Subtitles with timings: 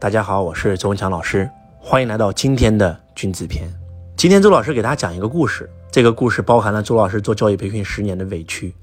[0.00, 1.46] 大家好，我是周文强老师，
[1.78, 3.70] 欢迎来到今天的君子篇。
[4.16, 8.74] 今天周老师给大家讲一个故事，这个故事包含了周老师做教育培训十年的委屈，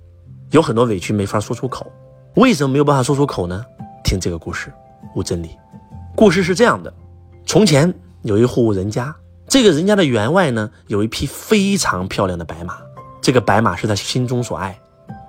[0.52, 1.91] 有很多委屈没法说出口。
[2.36, 3.66] 为什么没有办法说出口呢？
[4.04, 4.71] 听这个故事，
[5.16, 5.50] 悟真理。
[6.16, 6.93] 故事是这样的：
[7.47, 7.91] 从前
[8.21, 9.15] 有一户人家，
[9.47, 12.77] 这个人家的员外呢有一匹非常漂亮的白马，
[13.23, 14.79] 这个白马是他心中所爱，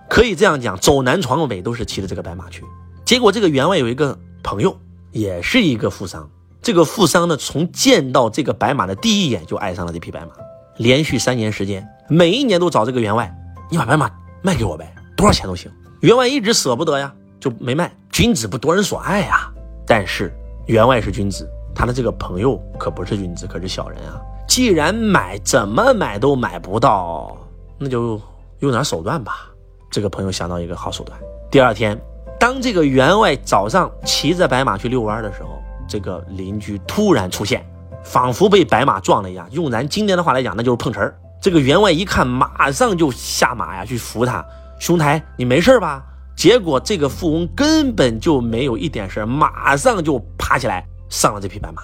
[0.07, 2.62] 可以这样讲，走南闯北都是骑着这个白马去。
[3.07, 4.79] 结果这个员外有一个朋友。
[5.19, 6.31] 也是一个富商，
[6.63, 10.29] 这个富商呢，从见到这个白马的第一眼就爱上了这匹白马，
[10.77, 13.29] 连续三年时间，每一年都找这个员外，
[13.68, 14.08] 你把白马
[14.43, 15.68] 卖给我呗，多少钱都行。
[16.03, 17.93] 员外一直舍不得呀，就没卖。
[18.13, 19.53] 君子不夺人所爱呀，
[19.85, 20.32] 但是
[20.67, 24.21] 员外是君子，他的这个朋友可不是君子，可是小人啊。
[24.46, 27.36] 既然买怎么买都买不到，
[27.77, 28.21] 那就
[28.61, 29.50] 用点手段吧。
[29.91, 31.19] 这个朋友想到一个好手段，
[31.50, 32.00] 第二天。
[32.39, 37.67] 当这个员外早上骑着白马去遛弯的时候，这个邻居突然出现，
[38.05, 39.47] 仿佛被白马撞了一样。
[39.50, 41.19] 用咱今天的话来讲，那就是碰瓷儿。
[41.41, 44.45] 这个员外一看，马上就下马呀，去扶他。
[44.78, 46.05] 兄台，你没事吧？
[46.36, 51.83] 结果这个富翁根本就没有一点事马上就爬起来上了这匹白马。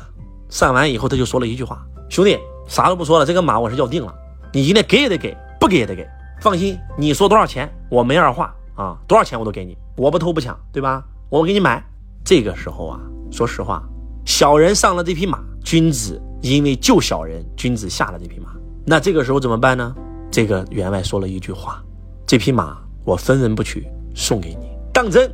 [0.49, 4.15] 上完以后，他就说了一句话：“兄弟，啥都不说了，这个马我是要定了，
[4.53, 6.07] 你今天给也得给，不给也得给。
[6.41, 11.05] 放心，你说多少钱，我没二话啊，多少钱我都给你。”我不偷不抢，对吧？
[11.31, 11.81] 我给你买。
[12.25, 13.83] 这个时候啊，说实话，
[14.25, 18.57] 小人上了这匹马，君子因为救小人，君子下了这匹马。
[18.85, 19.95] 那这个时候怎么办呢？
[20.31, 21.81] 这个员外说了一句话
[22.27, 23.87] ：“这匹马我分文不取，
[24.17, 25.31] 送给你，当真？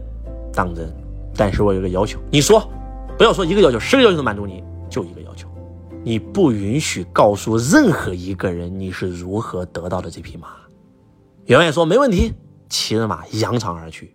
[0.53, 0.93] 当真。
[1.35, 2.69] 但是我有个要求，你说，
[3.17, 5.49] 不要说一个要求，十个要求都满足你，就一个要求，
[6.05, 10.49] 你不允许告诉任何一个人你是如何得到的这匹马。”
[11.47, 12.35] 员外说：“没问题。”
[12.71, 14.15] 骑着马扬长而去。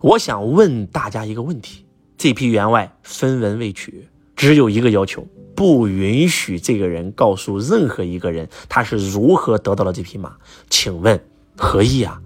[0.00, 1.86] 我想问大家一个问题：
[2.18, 10.36] 这批员外分文未取，只有一个要求，不允许这个人告诉任何一个人他是如何得到了这匹马。
[10.68, 11.18] 请问
[11.56, 12.20] 何意啊？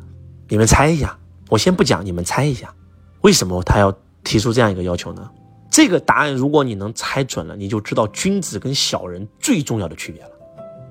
[0.48, 1.16] 你们猜一下。
[1.48, 2.74] 我先不讲，你们猜一下，
[3.22, 5.30] 为什么他要提出这样一个要求呢？
[5.70, 10.30] 这个答案，如果你能猜准了，你就知道君子跟小人最重要的区别了。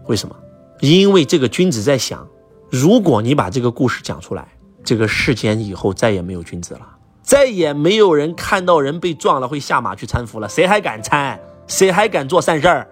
[0.08, 0.36] 为什么？
[0.80, 2.28] 因为这个君子在想，
[2.72, 4.48] 如果你把这个故事讲出来。
[4.88, 11.38] 这个世间以后再也没有君子了，再也没有人看到人被撞了会下马去搀扶了，谁还敢搀？
[11.68, 12.88] 谁还敢做善事儿？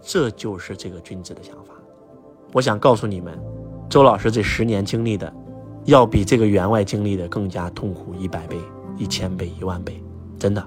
[0.00, 1.74] 这就是这个君子的想法。
[2.54, 3.38] 我想告诉你们，
[3.90, 5.30] 周老师这十年经历的，
[5.84, 8.56] 要比这个员外经历的更加痛苦一百倍、
[8.96, 10.02] 一千倍、一万倍。
[10.38, 10.66] 真的，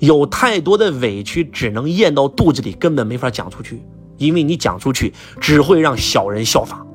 [0.00, 3.82] 有太多的委屈只能咽到肚子里，根本没法讲出去，
[4.18, 6.86] 因为你讲出去只会让小人效仿，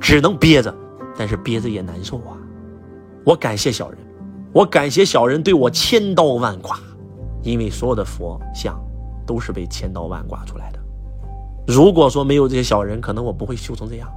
[0.00, 0.74] 只能憋着，
[1.16, 2.34] 但是憋着也难受啊。
[3.26, 3.98] 我感谢小人，
[4.52, 6.78] 我感谢小人对我千刀万剐，
[7.42, 8.80] 因为所有的佛像
[9.26, 10.78] 都是被千刀万剐出来的。
[11.66, 14.08] 如果说没有这些小人，可能我不会修成这样。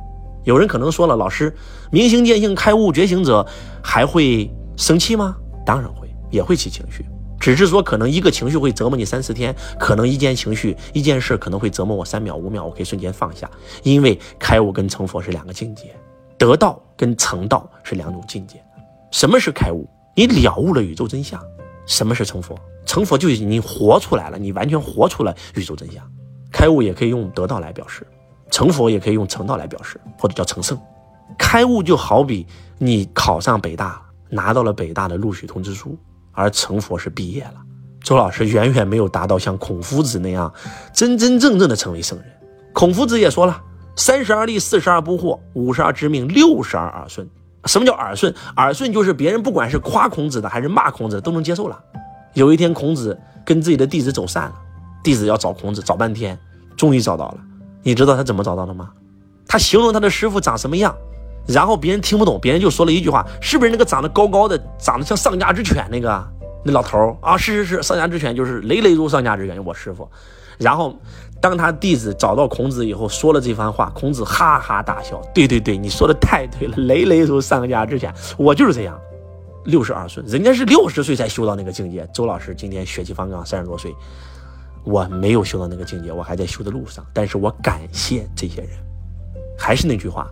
[0.44, 1.52] 有人可能说了，老师，
[1.90, 3.44] 明心见性、开悟觉醒者
[3.84, 4.48] 还会
[4.78, 5.36] 生气吗？
[5.66, 7.04] 当然会，也会起情绪，
[7.40, 13.50] 只是说可能一个情绪会折磨你三四天，可能一件情绪、一件事可能会折磨我三秒、五秒，我可以瞬间放下。
[13.82, 15.96] 因为开悟跟成佛是两个境界，
[16.38, 18.64] 得道跟成道是两种境界。
[19.12, 19.88] 什么是开悟？
[20.16, 21.42] 你了悟了宇宙真相。
[21.86, 22.56] 什么是成佛？
[22.86, 26.04] 成佛就是你活出来了，你完全活出了宇宙真相。
[26.52, 28.06] 开悟也可以用得道来表示，
[28.52, 30.80] 成佛也可以用成道来表示，或者叫成圣。
[31.38, 32.46] 开悟就好比
[32.78, 35.98] 你考上北大，拿到了北大的录取通知书，
[36.32, 37.56] 而成佛是毕业了。
[38.04, 40.52] 周老师远远没有达到像孔夫子那样
[40.94, 42.28] 真真正正的成为圣人。
[42.74, 43.62] 孔夫子也说了：
[43.96, 47.28] 三十而立，四十而不惑，五十而知命，六十而耳顺。
[47.66, 48.34] 什么叫耳顺？
[48.58, 51.78] 耳顺就是别人不管是夸孔子的还是骂孔子，都能接受了。
[52.34, 54.54] 有一天，孔子跟自己的弟子走散了，
[55.04, 56.38] 弟子要找孔子找半天，
[56.78, 57.38] 终于找到了。
[57.84, 58.92] 你知道他怎么找到的吗？
[59.48, 60.96] 他形容他的师傅长什么样，
[61.48, 66.24] 然后别人听不懂，别人就说了一句话：“是不是那个长得高高的，长得像丧家之犬那个
[66.64, 70.08] 那老头啊？”是是是，丧家之犬就是累累如丧家之犬，我师傅。
[70.60, 70.96] 然后。
[71.42, 75.22] 当他弟子找到孔子以后，说了这番话，孔子哈哈大笑。
[75.34, 79.00] 对对对，你说的太对了，累累如丧家之犬，我就是这样。
[79.64, 82.06] 六十二岁，人家是六十岁才修到那个境界。
[82.14, 83.96] 周老师今天血气方刚，三十多岁，
[84.84, 87.06] 我没有修到那个境界，我还在修的路上。
[87.14, 88.72] 但是我感谢这些人。
[89.58, 90.28] 还是那句话，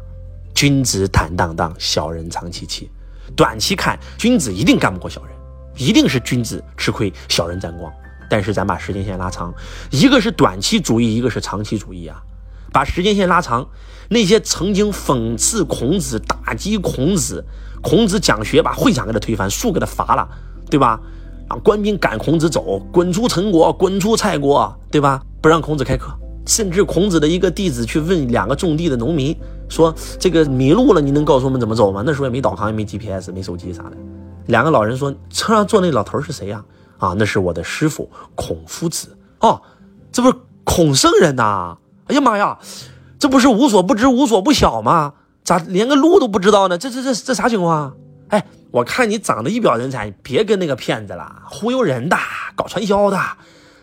[0.54, 2.92] 君子坦荡荡，小人长戚戚。
[3.34, 5.34] 短期看，君子一定干不过小人，
[5.78, 7.90] 一定是君子吃亏，小人沾光。
[8.30, 9.54] 但是咱把时间线拉长，
[9.92, 12.22] 一个是短期主义，一个是长期主义啊。
[12.74, 13.68] 把时间线拉长，
[14.10, 17.44] 那些曾经讽刺孔子、打击孔子、
[17.82, 20.28] 孔子讲学把会长给他推翻、树给他伐了，
[20.70, 21.00] 对吧？
[21.48, 25.22] 啊，官兵赶孔子走，滚出陈国，滚出蔡国，对吧？
[25.42, 26.12] 不让孔子开课，
[26.46, 29.36] 甚至孔子的一个弟子去问两个种地的农民
[29.70, 33.98] 说：“这个迷路了，你能告诉我们怎么走吗？”那时候也没导航，也没 GPS，没手机啥的。
[34.48, 36.64] 两个老人说：“车上坐那老头是谁呀？”，
[36.98, 39.18] 啊那是我的师傅孔夫子。
[39.40, 39.62] 哦，
[40.12, 41.78] 这不是孔圣人呐！
[42.08, 42.58] 哎呀妈呀，
[43.20, 45.14] 这不是无所不知、无所不晓吗？
[45.44, 46.78] 咋连个路都不知道呢？
[46.78, 47.94] 这这这这啥情况？
[48.30, 52.18] 哎，我看你长得一表人才，别跟那个骗子了，忽悠人的，
[52.56, 53.18] 搞传销的，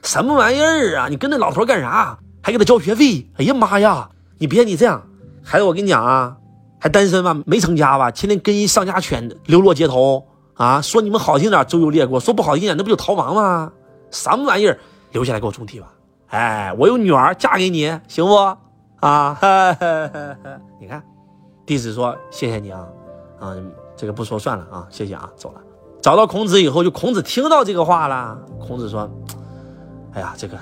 [0.03, 1.07] 什么玩意儿啊？
[1.09, 2.19] 你跟那老头干啥？
[2.43, 3.27] 还给他交学费？
[3.39, 4.11] 哎呀妈呀！
[4.39, 5.03] 你别你这样，
[5.43, 6.37] 孩子，我跟你讲啊，
[6.79, 7.35] 还单身吧？
[7.47, 8.11] 没成家吧？
[8.11, 10.81] 天天跟一上家犬流落街头啊！
[10.81, 13.73] 说你们好听点，周游列国；说不好听点，那不就逃亡吗？
[14.11, 14.79] 什么玩意儿？
[15.13, 15.93] 留下来给我种地吧！
[16.29, 18.35] 哎，我有女儿嫁给你，行不？
[19.01, 19.39] 啊，
[20.81, 21.03] 你看。
[21.67, 22.87] 弟子说：“谢谢你啊，
[23.41, 23.57] 啊，
[23.97, 25.61] 这个不说算了啊，谢谢啊，走了。
[26.03, 28.39] 找到孔子以后，就孔子听到这个话了。
[28.61, 29.11] 孔子说
[30.13, 30.59] ：‘哎呀，这个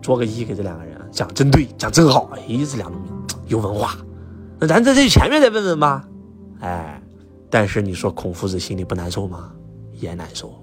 [0.00, 2.30] 做个揖给这两个人，讲真对，讲真好。
[2.32, 3.10] 哎，这两农民
[3.48, 3.96] 有文化。
[4.58, 6.02] 那咱在这前面再问问吧。
[6.60, 7.02] 哎，
[7.50, 9.52] 但是你说孔夫子心里不难受吗？
[9.92, 10.54] 也难受。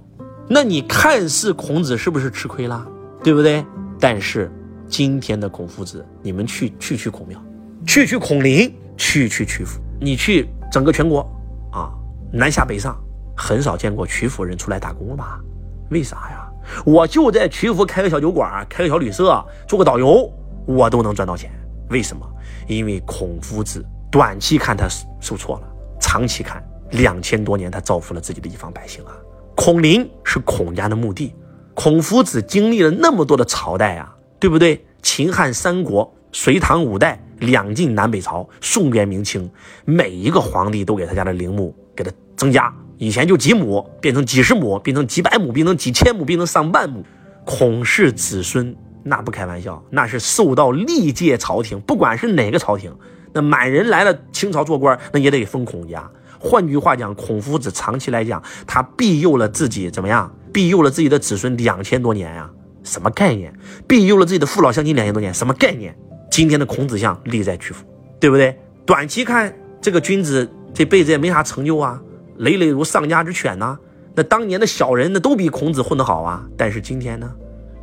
[0.48, 2.88] 那你看似孔子是不是吃亏了？
[3.24, 3.66] 对不对？
[4.00, 4.52] 但是
[4.88, 7.42] 今天的孔夫子，你们去去去孔庙，
[7.86, 11.28] 去去孔林。”去去曲阜，你去整个全国
[11.72, 11.90] 啊，
[12.32, 12.96] 南下北上，
[13.36, 15.42] 很少见过曲阜人出来打工了吧？
[15.90, 16.48] 为啥呀？
[16.86, 20.32] 我就在曲阜开个小酒馆，开个小旅社，做个导游，
[20.68, 21.52] 我都能赚到钱。
[21.90, 22.24] 为什么？
[22.68, 24.88] 因为孔夫子短期看他
[25.20, 25.68] 受挫了，
[26.00, 26.64] 长期看
[26.94, 29.12] 两千多年他造福了自己的一方百姓啊。
[29.56, 31.36] 孔林是孔家的墓地，
[31.74, 34.84] 孔夫子经历了那么多的朝代啊，对不对？
[35.02, 36.14] 秦汉三国。
[36.36, 39.52] 隋唐五代，两晋南北朝，宋元明清，
[39.86, 42.74] 每一个皇帝都给他家的陵墓给他增加。
[42.98, 47.06] 以前就几亩，变成几十亩，变成几百亩，变成几千亩，变成上万亩。
[47.46, 52.92] 孔氏子孙那不开玩笑，那是受到历届朝廷，不管是哪个朝廷，
[53.32, 56.10] 那满人来了，清朝做官，那也得封孔家。
[56.44, 60.30] 换句话讲，孔夫子长期来讲，他庇佑了自己怎么样？
[60.52, 62.50] 庇佑了自己的子孙两千多年呀？
[62.84, 63.54] 什么概念？
[63.88, 65.98] 庇佑了自己的父老乡亲两千多年，什么概念？
[66.30, 67.86] 今天的孔子像立在曲阜，
[68.20, 68.60] 对不对？
[68.86, 72.02] 短期看这个君子这辈子也没啥成就啊，
[72.38, 73.80] 累累如丧家之犬呐。
[74.14, 76.46] 那当年的小人那都比孔子混得好啊。
[76.58, 77.32] 但是今天呢，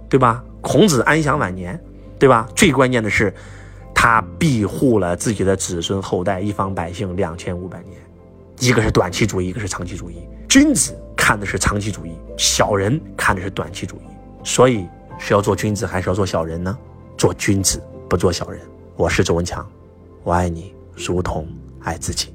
[0.09, 0.45] 对吧？
[0.61, 1.83] 孔子安享晚年，
[2.19, 2.47] 对吧？
[2.55, 3.33] 最关键的是，
[3.95, 7.99] 他庇护了自己的子孙后代一方百姓两千五百年。
[8.61, 10.29] 一个是短期主义，一个是长期主义。
[10.49, 14.01] 君子看的是长期主义，小人看的是短期主义。
[14.45, 14.87] 所以
[15.19, 16.79] 是要做君子还是要做小人呢？
[17.17, 17.83] 做君子。
[18.09, 18.61] 不做小人，
[18.97, 19.65] 我是周文强，
[20.25, 21.47] 我爱你如同
[21.81, 22.35] 爱自己。